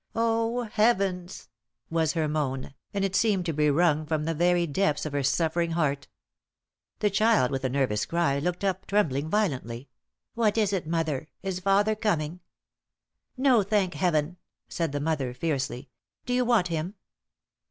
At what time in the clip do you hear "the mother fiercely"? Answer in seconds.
14.91-15.91